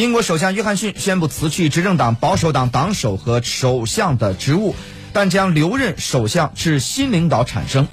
[0.00, 4.74] 英国首相约翰逊宣布辞去执政党保守党党首和首相的职务
[5.12, 7.86] 但将留任首相至新领导产生。